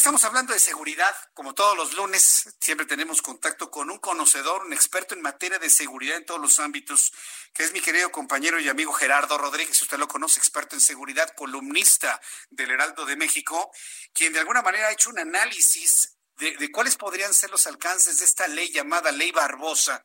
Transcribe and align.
Estamos 0.00 0.24
hablando 0.24 0.54
de 0.54 0.58
seguridad, 0.58 1.14
como 1.34 1.52
todos 1.52 1.76
los 1.76 1.92
lunes, 1.92 2.56
siempre 2.58 2.86
tenemos 2.86 3.20
contacto 3.20 3.70
con 3.70 3.90
un 3.90 3.98
conocedor, 3.98 4.64
un 4.64 4.72
experto 4.72 5.14
en 5.14 5.20
materia 5.20 5.58
de 5.58 5.68
seguridad 5.68 6.16
en 6.16 6.24
todos 6.24 6.40
los 6.40 6.58
ámbitos, 6.58 7.12
que 7.52 7.64
es 7.64 7.72
mi 7.74 7.82
querido 7.82 8.10
compañero 8.10 8.58
y 8.58 8.70
amigo 8.70 8.94
Gerardo 8.94 9.36
Rodríguez, 9.36 9.82
usted 9.82 9.98
lo 9.98 10.08
conoce, 10.08 10.40
experto 10.40 10.74
en 10.74 10.80
seguridad, 10.80 11.34
columnista 11.36 12.18
del 12.48 12.70
Heraldo 12.70 13.04
de 13.04 13.16
México, 13.16 13.70
quien 14.14 14.32
de 14.32 14.38
alguna 14.38 14.62
manera 14.62 14.88
ha 14.88 14.92
hecho 14.92 15.10
un 15.10 15.18
análisis 15.18 16.16
de 16.38 16.72
cuáles 16.72 16.96
podrían 16.96 17.34
ser 17.34 17.50
los 17.50 17.66
alcances 17.66 18.20
de 18.20 18.24
esta 18.24 18.48
ley 18.48 18.72
llamada 18.72 19.12
Ley 19.12 19.32
Barbosa, 19.32 20.02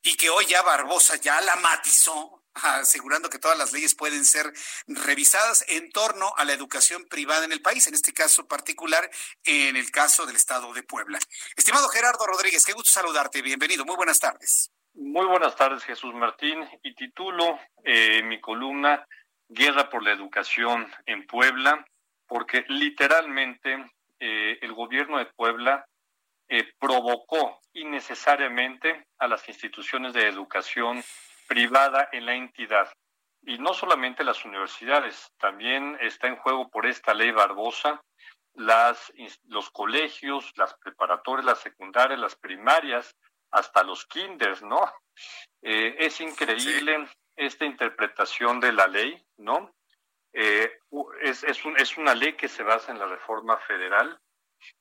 y 0.00 0.16
que 0.16 0.30
hoy 0.30 0.46
ya 0.46 0.62
Barbosa 0.62 1.16
ya 1.16 1.40
la 1.40 1.56
matizó, 1.56 2.37
asegurando 2.62 3.30
que 3.30 3.38
todas 3.38 3.58
las 3.58 3.72
leyes 3.72 3.94
pueden 3.94 4.24
ser 4.24 4.52
revisadas 4.86 5.64
en 5.68 5.90
torno 5.90 6.32
a 6.36 6.44
la 6.44 6.52
educación 6.52 7.04
privada 7.06 7.44
en 7.44 7.52
el 7.52 7.62
país, 7.62 7.86
en 7.86 7.94
este 7.94 8.12
caso 8.12 8.46
particular, 8.46 9.10
en 9.44 9.76
el 9.76 9.90
caso 9.90 10.26
del 10.26 10.36
Estado 10.36 10.72
de 10.72 10.82
Puebla. 10.82 11.18
Estimado 11.56 11.88
Gerardo 11.88 12.26
Rodríguez, 12.26 12.64
qué 12.64 12.72
gusto 12.72 12.90
saludarte, 12.90 13.42
bienvenido, 13.42 13.84
muy 13.84 13.96
buenas 13.96 14.18
tardes. 14.18 14.70
Muy 14.94 15.26
buenas 15.26 15.54
tardes, 15.54 15.84
Jesús 15.84 16.12
Martín, 16.14 16.66
y 16.82 16.94
titulo 16.94 17.58
eh, 17.84 18.22
mi 18.24 18.40
columna 18.40 19.06
Guerra 19.48 19.88
por 19.88 20.02
la 20.02 20.12
Educación 20.12 20.90
en 21.06 21.26
Puebla, 21.26 21.86
porque 22.26 22.64
literalmente 22.68 23.86
eh, 24.20 24.58
el 24.60 24.72
gobierno 24.72 25.18
de 25.18 25.26
Puebla 25.26 25.86
eh, 26.48 26.72
provocó 26.78 27.60
innecesariamente 27.74 29.06
a 29.18 29.28
las 29.28 29.48
instituciones 29.48 30.14
de 30.14 30.26
educación 30.26 31.02
privada 31.48 32.08
en 32.12 32.26
la 32.26 32.34
entidad. 32.34 32.92
Y 33.42 33.58
no 33.58 33.74
solamente 33.74 34.22
las 34.22 34.44
universidades, 34.44 35.32
también 35.38 35.96
está 36.00 36.28
en 36.28 36.36
juego 36.36 36.68
por 36.68 36.86
esta 36.86 37.14
ley 37.14 37.30
Barbosa 37.32 38.00
las, 38.54 39.12
los 39.46 39.70
colegios, 39.70 40.52
las 40.56 40.74
preparatorias, 40.74 41.46
las 41.46 41.60
secundarias, 41.60 42.18
las 42.18 42.36
primarias, 42.36 43.16
hasta 43.50 43.82
los 43.82 44.06
kinders, 44.06 44.62
¿no? 44.62 44.80
Eh, 45.60 45.96
es 45.98 46.20
increíble 46.20 47.08
esta 47.34 47.64
interpretación 47.64 48.60
de 48.60 48.70
la 48.70 48.86
ley, 48.86 49.20
¿no? 49.38 49.74
Eh, 50.32 50.78
es, 51.20 51.42
es, 51.42 51.64
un, 51.64 51.76
es, 51.76 51.96
una 51.96 52.14
ley 52.14 52.34
que 52.34 52.46
se 52.46 52.62
basa 52.62 52.92
en 52.92 53.00
la 53.00 53.06
reforma 53.06 53.56
federal 53.58 54.20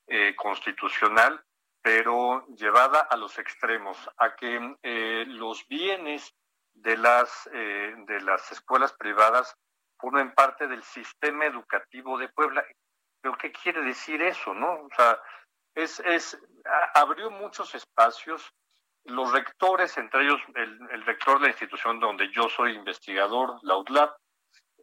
eh, 0.05 0.35
constitucional, 0.35 1.43
pero 1.81 2.45
llevada 2.55 2.99
a 2.99 3.15
los 3.15 3.37
extremos, 3.39 3.97
a 4.17 4.35
que 4.35 4.75
eh, 4.83 5.25
los 5.27 5.67
bienes 5.67 6.35
de 6.81 6.97
las, 6.97 7.49
eh, 7.53 7.93
de 8.07 8.21
las 8.21 8.51
escuelas 8.51 8.93
privadas 8.93 9.55
formen 9.99 10.33
parte 10.33 10.67
del 10.67 10.83
sistema 10.83 11.45
educativo 11.45 12.17
de 12.17 12.29
Puebla. 12.29 12.63
¿Pero 13.21 13.35
qué 13.37 13.51
quiere 13.51 13.81
decir 13.81 14.21
eso, 14.21 14.53
no? 14.53 14.73
O 14.73 14.89
sea, 14.95 15.19
es, 15.75 15.99
es, 16.01 16.39
abrió 16.93 17.31
muchos 17.31 17.73
espacios. 17.75 18.53
Los 19.05 19.31
rectores, 19.31 19.97
entre 19.97 20.23
ellos 20.23 20.41
el, 20.55 20.79
el 20.91 21.05
rector 21.05 21.39
de 21.39 21.45
la 21.45 21.51
institución 21.51 21.99
donde 21.99 22.29
yo 22.31 22.49
soy 22.49 22.75
investigador, 22.75 23.57
la 23.63 23.77
UTLAB, 23.77 24.11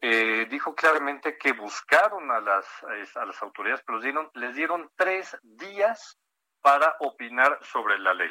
eh, 0.00 0.47
dijo 0.50 0.75
claramente 0.75 1.38
que 1.38 1.53
buscaron 1.53 2.31
a 2.31 2.41
las, 2.41 2.66
a 3.16 3.25
las 3.25 3.43
autoridades, 3.43 3.83
pero 3.87 4.00
dieron, 4.00 4.31
les 4.34 4.54
dieron 4.54 4.91
tres 4.97 5.37
días 5.43 6.19
para 6.60 6.97
opinar 7.00 7.59
sobre 7.62 7.99
la 7.99 8.15
ley 8.15 8.31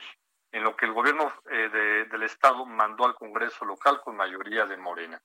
en 0.54 0.64
lo 0.64 0.78
que 0.78 0.86
el 0.86 0.94
gobierno 0.94 1.34
eh, 1.50 1.70
de, 1.70 2.06
del 2.06 2.24
Estado 2.24 2.66
mandó 2.66 3.06
al 3.06 3.16
Congreso 3.16 3.66
local 3.66 4.00
con 4.02 4.16
mayoría 4.16 4.66
de 4.66 4.78
Morena. 4.78 5.22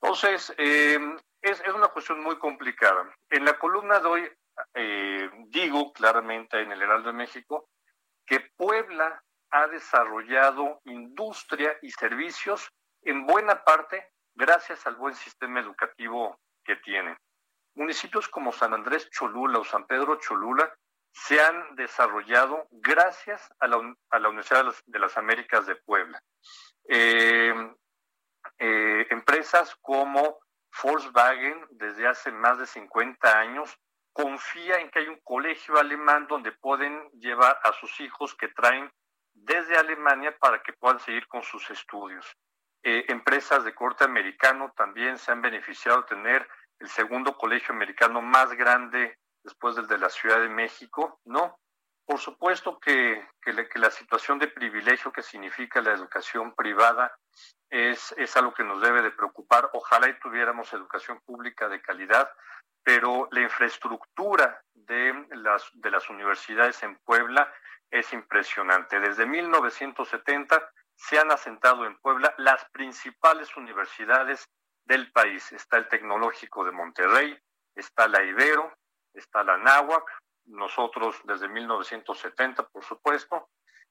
Entonces, 0.00 0.54
eh, 0.58 0.98
es, 1.40 1.60
es, 1.60 1.74
una 1.74 1.88
cuestión 1.88 2.22
muy 2.22 2.38
complicada. 2.38 3.12
En 3.30 3.44
la 3.44 3.58
columna 3.58 3.98
de 3.98 4.06
hoy 4.06 4.30
eh, 4.74 5.30
digo 5.48 5.92
claramente 5.92 6.60
en 6.60 6.72
el 6.72 6.82
Heraldo 6.82 7.08
de 7.08 7.18
México 7.18 7.70
que 8.26 8.40
Puebla 8.56 9.22
ha 9.50 9.66
desarrollado 9.66 10.80
industria 10.84 11.76
y 11.82 11.90
servicios 11.90 12.70
en 13.02 13.26
buena 13.26 13.64
parte 13.64 14.10
gracias 14.34 14.86
al 14.86 14.96
buen 14.96 15.14
sistema 15.14 15.60
educativo 15.60 16.38
que 16.62 16.76
tiene. 16.76 17.16
Municipios 17.74 18.28
como 18.28 18.52
San 18.52 18.74
Andrés 18.74 19.08
Cholula 19.10 19.58
o 19.58 19.64
San 19.64 19.86
Pedro 19.86 20.16
Cholula 20.16 20.72
se 21.12 21.40
han 21.40 21.76
desarrollado 21.76 22.68
gracias 22.70 23.52
a 23.58 23.66
la, 23.66 23.94
a 24.10 24.18
la 24.18 24.28
Universidad 24.28 24.64
de 24.86 24.98
las, 24.98 25.16
Américas 25.16 25.66
de 25.66 25.76
Puebla. 25.76 26.22
Eh, 26.88 27.54
eh, 28.58 29.06
empresas 29.10 29.76
como 29.80 30.38
Volkswagen, 30.82 31.66
desde 31.70 32.06
hace 32.06 32.30
más 32.30 32.58
de 32.58 32.66
50 32.66 33.38
años, 33.38 33.76
confía 34.12 34.80
en 34.80 34.90
que 34.90 35.00
hay 35.00 35.08
un 35.08 35.20
colegio 35.22 35.78
alemán 35.78 36.26
donde 36.26 36.52
pueden 36.52 37.10
llevar 37.12 37.58
a 37.62 37.72
sus 37.72 38.00
hijos 38.00 38.34
que 38.34 38.48
traen 38.48 38.90
desde 39.32 39.76
Alemania 39.76 40.36
para 40.38 40.62
que 40.62 40.72
puedan 40.72 41.00
seguir 41.00 41.26
con 41.28 41.42
sus 41.42 41.70
estudios. 41.70 42.26
Eh, 42.82 43.04
empresas 43.08 43.64
de 43.64 43.74
corte 43.74 44.04
americano 44.04 44.72
también 44.76 45.18
se 45.18 45.32
han 45.32 45.42
beneficiado 45.42 46.02
de 46.02 46.08
tener 46.08 46.48
el 46.78 46.88
segundo 46.88 47.36
colegio 47.36 47.74
americano 47.74 48.22
más 48.22 48.52
grande 48.52 49.18
después 49.42 49.76
del 49.76 49.86
de 49.86 49.98
la 49.98 50.10
Ciudad 50.10 50.40
de 50.40 50.48
México, 50.48 51.20
¿no? 51.24 51.58
Por 52.04 52.18
supuesto 52.18 52.80
que, 52.80 53.24
que, 53.40 53.78
la 53.78 53.90
situación 53.90 54.40
de 54.40 54.48
privilegio 54.48 55.12
que 55.12 55.22
significa 55.22 55.80
la 55.80 55.92
educación 55.92 56.54
privada 56.56 57.16
es, 57.68 58.12
es 58.18 58.36
algo 58.36 58.52
que 58.52 58.64
nos 58.64 58.80
debe 58.80 59.00
de 59.00 59.12
preocupar. 59.12 59.70
Ojalá 59.74 60.08
y 60.08 60.18
tuviéramos 60.18 60.72
educación 60.72 61.20
pública 61.24 61.68
de 61.68 61.80
calidad, 61.80 62.28
pero 62.82 63.28
la 63.30 63.42
infraestructura 63.42 64.60
de 64.74 65.24
las, 65.30 65.70
de 65.74 65.90
las 65.92 66.10
universidades 66.10 66.82
en 66.82 66.98
Puebla 67.04 67.52
es 67.90 68.12
impresionante. 68.12 68.98
Desde 68.98 69.24
1970 69.26 70.68
se 70.96 71.18
han 71.18 71.30
asentado 71.30 71.86
en 71.86 71.96
Puebla 71.98 72.34
las 72.38 72.64
principales 72.70 73.56
universidades 73.56 74.48
del 74.84 75.12
país. 75.12 75.52
Está 75.52 75.76
el 75.76 75.88
Tecnológico 75.88 76.64
de 76.64 76.72
Monterrey, 76.72 77.38
está 77.74 78.08
la 78.08 78.22
Ibero, 78.24 78.76
está 79.14 79.42
la 79.44 79.58
náhuac, 79.58 80.04
nosotros 80.46 81.16
desde 81.24 81.48
1970, 81.48 82.68
por 82.68 82.84
supuesto, 82.84 83.48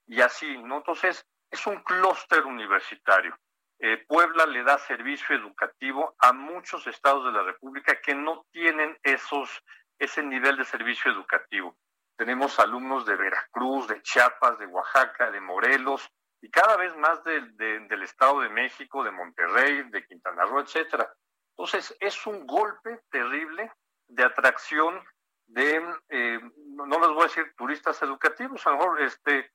y 0.07 0.21
así, 0.21 0.57
¿no? 0.57 0.77
Entonces, 0.77 1.25
es 1.49 1.65
un 1.67 1.81
clúster 1.83 2.45
universitario. 2.45 3.37
Eh, 3.79 4.03
Puebla 4.07 4.45
le 4.45 4.63
da 4.63 4.77
servicio 4.77 5.35
educativo 5.35 6.15
a 6.19 6.33
muchos 6.33 6.85
estados 6.87 7.25
de 7.25 7.31
la 7.31 7.43
República 7.43 8.01
que 8.01 8.13
no 8.13 8.45
tienen 8.51 8.97
esos, 9.03 9.63
ese 9.97 10.21
nivel 10.21 10.57
de 10.57 10.65
servicio 10.65 11.11
educativo. 11.11 11.77
Tenemos 12.17 12.59
alumnos 12.59 13.05
de 13.05 13.15
Veracruz, 13.15 13.87
de 13.87 14.01
Chiapas, 14.01 14.59
de 14.59 14.65
Oaxaca, 14.65 15.31
de 15.31 15.39
Morelos, 15.39 16.09
y 16.41 16.49
cada 16.51 16.75
vez 16.77 16.95
más 16.97 17.23
de, 17.23 17.41
de, 17.53 17.79
del 17.87 18.03
Estado 18.03 18.41
de 18.41 18.49
México, 18.49 19.03
de 19.03 19.11
Monterrey, 19.11 19.89
de 19.89 20.05
Quintana 20.05 20.43
Roo, 20.43 20.61
etcétera. 20.61 21.09
Entonces, 21.51 21.95
es 21.99 22.27
un 22.27 22.45
golpe 22.45 23.01
terrible 23.09 23.71
de 24.09 24.23
atracción 24.23 25.03
de, 25.47 25.81
eh, 26.09 26.39
no 26.65 26.99
les 26.99 27.09
voy 27.09 27.21
a 27.21 27.27
decir 27.27 27.53
turistas 27.57 28.01
educativos, 28.01 28.65
a 28.67 28.71
lo 28.71 28.77
mejor 28.77 29.01
este, 29.01 29.51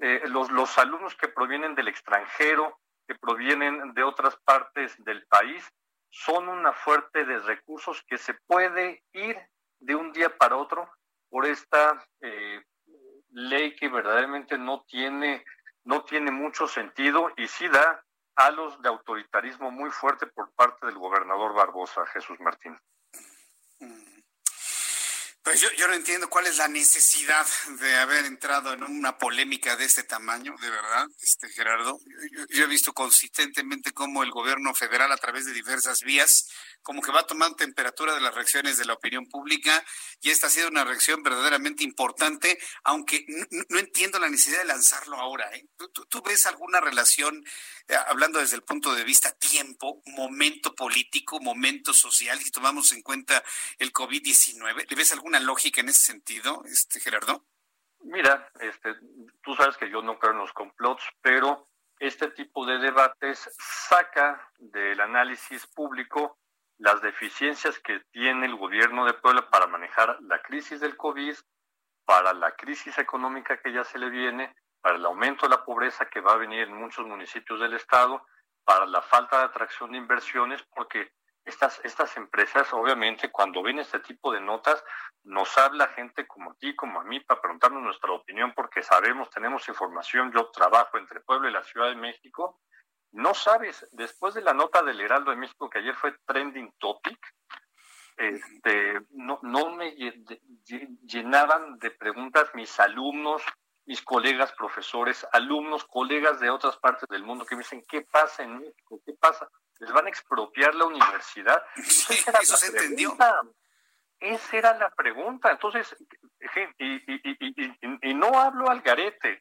eh, 0.00 0.22
los, 0.26 0.50
los 0.50 0.76
alumnos 0.78 1.16
que 1.16 1.28
provienen 1.28 1.74
del 1.74 1.88
extranjero, 1.88 2.78
que 3.06 3.14
provienen 3.14 3.94
de 3.94 4.02
otras 4.02 4.36
partes 4.44 4.94
del 5.04 5.26
país, 5.26 5.66
son 6.10 6.48
una 6.48 6.72
fuerte 6.72 7.24
de 7.24 7.38
recursos 7.40 8.02
que 8.06 8.18
se 8.18 8.34
puede 8.46 9.02
ir 9.12 9.38
de 9.80 9.94
un 9.94 10.12
día 10.12 10.36
para 10.36 10.56
otro 10.56 10.90
por 11.30 11.46
esta 11.46 12.04
eh, 12.20 12.62
ley 13.30 13.76
que 13.76 13.88
verdaderamente 13.88 14.58
no 14.58 14.84
tiene, 14.88 15.44
no 15.84 16.04
tiene 16.04 16.30
mucho 16.30 16.66
sentido 16.66 17.30
y 17.36 17.46
sí 17.46 17.68
da 17.68 18.04
halos 18.36 18.80
de 18.82 18.88
autoritarismo 18.88 19.70
muy 19.70 19.90
fuerte 19.90 20.26
por 20.26 20.52
parte 20.52 20.86
del 20.86 20.96
gobernador 20.96 21.54
Barbosa, 21.54 22.06
Jesús 22.06 22.38
Martín. 22.40 22.78
Pues 25.48 25.62
yo, 25.62 25.68
yo 25.78 25.88
no 25.88 25.94
entiendo 25.94 26.28
cuál 26.28 26.46
es 26.46 26.58
la 26.58 26.68
necesidad 26.68 27.46
de 27.80 27.96
haber 27.96 28.26
entrado 28.26 28.74
en 28.74 28.82
una 28.82 29.16
polémica 29.16 29.76
de 29.76 29.86
este 29.86 30.02
tamaño, 30.02 30.54
de 30.60 30.68
verdad, 30.68 31.06
este 31.22 31.48
Gerardo. 31.48 31.98
Yo, 32.32 32.44
yo 32.50 32.64
he 32.64 32.66
visto 32.66 32.92
consistentemente 32.92 33.92
cómo 33.92 34.22
el 34.22 34.30
gobierno 34.30 34.74
federal, 34.74 35.10
a 35.10 35.16
través 35.16 35.46
de 35.46 35.54
diversas 35.54 36.00
vías, 36.00 36.50
como 36.82 37.02
que 37.02 37.12
va 37.12 37.26
tomando 37.26 37.56
temperatura 37.56 38.14
de 38.14 38.20
las 38.20 38.34
reacciones 38.34 38.78
de 38.78 38.84
la 38.84 38.94
opinión 38.94 39.26
pública 39.26 39.84
y 40.20 40.30
esta 40.30 40.46
ha 40.46 40.50
sido 40.50 40.68
una 40.68 40.84
reacción 40.84 41.22
verdaderamente 41.22 41.84
importante, 41.84 42.58
aunque 42.84 43.26
no, 43.68 43.78
entiendo 43.78 44.18
la 44.18 44.28
necesidad 44.28 44.60
de 44.60 44.64
lanzarlo 44.64 45.16
ahora. 45.16 45.54
¿eh? 45.54 45.66
¿Tú, 46.08 46.22
ves 46.22 46.46
alguna 46.46 46.80
relación, 46.80 47.44
eh, 47.88 47.94
hablando 48.06 48.38
desde 48.38 48.56
el 48.56 48.62
punto 48.62 48.94
de 48.94 49.04
vista 49.04 49.32
tiempo, 49.32 50.02
momento 50.06 50.74
político, 50.74 51.40
momento 51.40 51.92
social, 51.92 52.38
si 52.38 52.50
tomamos 52.50 52.92
en 52.92 53.02
cuenta 53.02 53.42
el 53.78 53.92
COVID-19? 53.92 54.88
¿Le 54.88 54.96
ves 54.96 55.12
alguna 55.12 55.40
lógica 55.40 55.80
en 55.80 55.90
ese 55.90 56.04
sentido, 56.06 56.62
este 56.66 57.00
Gerardo? 57.00 57.46
Mira, 58.00 58.50
este, 58.60 58.94
tú 59.42 59.54
sabes 59.54 59.76
que 59.76 59.90
yo 59.90 60.02
no 60.02 60.18
creo 60.18 60.32
en 60.32 60.38
los 60.38 60.52
complots, 60.52 61.02
pero 61.20 61.68
este 61.98 62.30
tipo 62.30 62.64
de 62.64 62.78
debates 62.78 63.50
saca 63.88 64.50
del 64.58 65.00
análisis 65.00 65.66
público 65.66 66.38
las 66.78 67.02
deficiencias 67.02 67.78
que 67.80 68.00
tiene 68.12 68.46
el 68.46 68.56
gobierno 68.56 69.04
de 69.04 69.14
Puebla 69.14 69.50
para 69.50 69.66
manejar 69.66 70.18
la 70.22 70.40
crisis 70.42 70.80
del 70.80 70.96
COVID, 70.96 71.34
para 72.04 72.32
la 72.32 72.52
crisis 72.52 72.96
económica 72.98 73.60
que 73.60 73.72
ya 73.72 73.84
se 73.84 73.98
le 73.98 74.08
viene, 74.10 74.54
para 74.80 74.96
el 74.96 75.04
aumento 75.04 75.46
de 75.46 75.56
la 75.56 75.64
pobreza 75.64 76.08
que 76.08 76.20
va 76.20 76.32
a 76.32 76.38
venir 76.38 76.60
en 76.60 76.74
muchos 76.74 77.06
municipios 77.06 77.60
del 77.60 77.74
estado, 77.74 78.24
para 78.64 78.86
la 78.86 79.02
falta 79.02 79.38
de 79.38 79.44
atracción 79.44 79.92
de 79.92 79.98
inversiones, 79.98 80.62
porque 80.74 81.12
estas, 81.44 81.80
estas 81.84 82.16
empresas, 82.16 82.72
obviamente, 82.72 83.30
cuando 83.30 83.62
ven 83.62 83.78
este 83.78 83.98
tipo 84.00 84.32
de 84.32 84.40
notas, 84.40 84.84
nos 85.24 85.56
habla 85.58 85.88
gente 85.88 86.26
como 86.26 86.52
a 86.52 86.54
ti, 86.54 86.76
como 86.76 87.00
a 87.00 87.04
mí, 87.04 87.20
para 87.20 87.40
preguntarnos 87.40 87.82
nuestra 87.82 88.12
opinión, 88.12 88.52
porque 88.54 88.82
sabemos, 88.82 89.30
tenemos 89.30 89.66
información, 89.68 90.30
yo 90.32 90.50
trabajo 90.50 90.98
entre 90.98 91.20
Puebla 91.20 91.48
y 91.48 91.52
la 91.52 91.64
Ciudad 91.64 91.88
de 91.88 91.96
México. 91.96 92.60
No 93.12 93.34
sabes, 93.34 93.86
después 93.92 94.34
de 94.34 94.42
la 94.42 94.52
nota 94.52 94.82
del 94.82 95.00
Heraldo 95.00 95.30
de 95.30 95.36
México, 95.36 95.70
que 95.70 95.78
ayer 95.78 95.94
fue 95.94 96.16
trending 96.26 96.72
topic, 96.78 97.18
este, 98.16 99.00
no, 99.10 99.38
no 99.42 99.70
me 99.76 99.94
llenaban 101.04 101.78
de 101.78 101.90
preguntas 101.92 102.50
mis 102.54 102.78
alumnos, 102.80 103.42
mis 103.86 104.02
colegas 104.02 104.52
profesores, 104.52 105.26
alumnos, 105.32 105.84
colegas 105.84 106.40
de 106.40 106.50
otras 106.50 106.76
partes 106.76 107.08
del 107.08 107.22
mundo 107.22 107.46
que 107.46 107.54
me 107.54 107.62
dicen, 107.62 107.82
¿qué 107.88 108.02
pasa 108.02 108.42
en 108.42 108.58
México? 108.58 109.00
¿Qué 109.06 109.14
pasa? 109.14 109.48
les 109.80 109.92
van 109.92 110.06
a 110.06 110.08
expropiar 110.08 110.74
la 110.74 110.86
universidad. 110.86 111.62
eso 111.76 112.56
se 112.56 112.66
entendió. 112.68 113.16
Esa 114.20 114.56
era 114.56 114.76
la 114.76 114.90
pregunta. 114.90 115.50
Entonces, 115.50 115.96
y, 116.78 118.14
no 118.14 118.38
hablo 118.38 118.68
al 118.68 118.80
garete. 118.82 119.37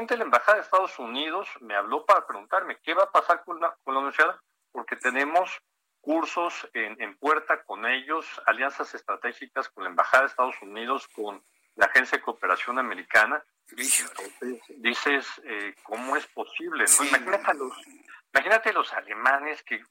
Gente 0.00 0.14
de 0.14 0.18
la 0.20 0.24
Embajada 0.24 0.56
de 0.56 0.62
Estados 0.62 0.98
Unidos 0.98 1.46
me 1.60 1.76
habló 1.76 2.06
para 2.06 2.26
preguntarme 2.26 2.78
qué 2.82 2.94
va 2.94 3.02
a 3.02 3.12
pasar 3.12 3.44
con 3.44 3.60
la, 3.60 3.76
con 3.84 3.92
la 3.92 4.00
universidad, 4.00 4.34
porque 4.72 4.96
tenemos 4.96 5.60
cursos 6.00 6.66
en, 6.72 6.98
en, 7.02 7.18
puerta 7.18 7.62
con 7.64 7.84
ellos, 7.84 8.24
alianzas 8.46 8.94
estratégicas 8.94 9.68
con 9.68 9.84
la 9.84 9.90
Embajada 9.90 10.22
de 10.22 10.30
Estados 10.30 10.54
Unidos, 10.62 11.06
con 11.08 11.44
la 11.76 11.84
Agencia 11.84 12.16
de 12.16 12.24
Cooperación 12.24 12.78
Americana. 12.78 13.44
dices, 14.78 15.26
eh, 15.44 15.74
¿cómo 15.82 16.16
es 16.16 16.26
posible? 16.28 16.86
¿no? 16.98 17.04
Imagínate 17.04 17.54
los, 17.58 17.72
Imagínate 18.32 18.72
los 18.72 18.92
alemanes 18.94 19.62
que, 19.64 19.84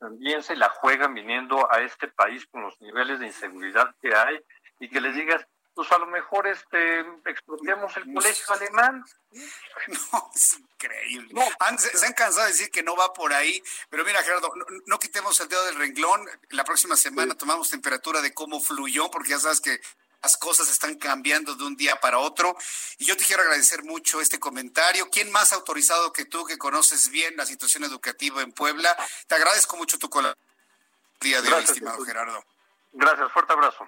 también 0.00 0.42
se 0.42 0.56
la 0.56 0.68
juegan 0.70 1.14
viniendo 1.14 1.70
a 1.70 1.80
este 1.82 2.08
país 2.08 2.44
con 2.46 2.62
los 2.62 2.80
niveles 2.80 3.20
de 3.20 3.26
inseguridad 3.26 3.94
que 4.00 4.14
hay 4.16 4.40
y 4.80 4.88
que 4.88 5.00
les 5.00 5.14
digas, 5.14 5.46
pues 5.74 5.90
a 5.92 5.98
lo 5.98 6.06
mejor 6.06 6.46
este 6.46 7.00
expropiamos 7.24 7.96
el 7.96 8.12
colegio 8.12 8.54
alemán. 8.54 9.04
No, 9.88 10.30
es 10.34 10.58
increíble. 10.58 11.34
se, 11.78 12.06
han 12.06 12.12
cansado 12.12 12.44
de 12.46 12.52
decir 12.52 12.70
que 12.70 12.82
no 12.82 12.94
va 12.94 13.12
por 13.14 13.32
ahí, 13.32 13.62
pero 13.88 14.04
mira 14.04 14.22
Gerardo, 14.22 14.52
no, 14.86 14.98
quitemos 14.98 15.40
el 15.40 15.48
dedo 15.48 15.64
del 15.64 15.76
renglón. 15.76 16.28
La 16.50 16.64
próxima 16.64 16.96
semana 16.96 17.34
tomamos 17.34 17.70
temperatura 17.70 18.20
de 18.20 18.34
cómo 18.34 18.60
fluyó, 18.60 19.10
porque 19.10 19.30
ya 19.30 19.38
sabes 19.38 19.62
que 19.62 19.80
las 20.22 20.36
cosas 20.36 20.68
están 20.70 20.96
cambiando 20.96 21.54
de 21.54 21.64
un 21.64 21.76
día 21.76 21.96
para 21.96 22.18
otro. 22.18 22.54
Y 22.98 23.06
yo 23.06 23.16
te 23.16 23.24
quiero 23.24 23.42
agradecer 23.42 23.82
mucho 23.84 24.20
este 24.20 24.38
comentario. 24.38 25.08
¿Quién 25.10 25.32
más 25.32 25.54
autorizado 25.54 26.12
que 26.12 26.26
tú, 26.26 26.44
que 26.44 26.58
conoces 26.58 27.08
bien 27.08 27.36
la 27.36 27.46
situación 27.46 27.84
educativa 27.84 28.42
en 28.42 28.52
Puebla? 28.52 28.94
Te 29.26 29.34
agradezco 29.34 29.76
mucho 29.78 29.98
tu 29.98 30.10
colaboración 30.10 30.52
día 31.22 31.40
de 31.40 31.52
hoy, 31.52 31.64
estimado 31.64 32.04
Gerardo. 32.04 32.44
Gracias, 32.92 33.32
fuerte 33.32 33.52
abrazo. 33.52 33.86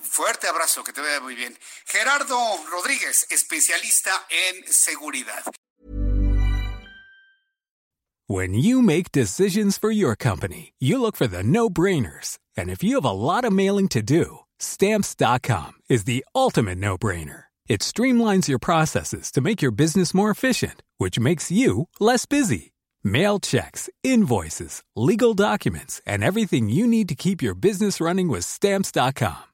Fuerte 0.00 0.46
abrazo, 0.48 0.82
que 0.84 0.92
te 0.92 1.00
vea 1.00 1.20
muy 1.20 1.34
bien. 1.34 1.56
Gerardo 1.86 2.36
Rodríguez, 2.70 3.26
especialista 3.30 4.10
en 4.30 4.64
seguridad. 4.72 5.44
When 8.26 8.54
you 8.54 8.80
make 8.80 9.12
decisions 9.12 9.76
for 9.76 9.90
your 9.90 10.16
company, 10.16 10.72
you 10.78 10.98
look 10.98 11.14
for 11.14 11.26
the 11.26 11.42
no-brainers. 11.42 12.38
And 12.56 12.70
if 12.70 12.82
you 12.82 12.94
have 12.94 13.04
a 13.04 13.12
lot 13.12 13.44
of 13.44 13.52
mailing 13.52 13.88
to 13.88 14.02
do, 14.02 14.44
Stamps.com 14.58 15.72
is 15.88 16.04
the 16.04 16.24
ultimate 16.34 16.78
no 16.78 16.96
brainer. 16.96 17.44
It 17.68 17.80
streamlines 17.80 18.48
your 18.48 18.58
processes 18.58 19.30
to 19.32 19.40
make 19.40 19.62
your 19.62 19.72
business 19.72 20.14
more 20.14 20.30
efficient, 20.30 20.82
which 20.98 21.18
makes 21.18 21.50
you 21.50 21.88
less 22.00 22.26
busy. 22.26 22.72
Mail 23.02 23.40
checks, 23.40 23.90
invoices, 24.02 24.82
legal 24.96 25.34
documents, 25.34 26.00
and 26.06 26.24
everything 26.24 26.68
you 26.68 26.86
need 26.86 27.08
to 27.08 27.14
keep 27.14 27.42
your 27.42 27.54
business 27.54 28.00
running 28.00 28.28
with 28.28 28.44
Stamps.com. 28.44 29.53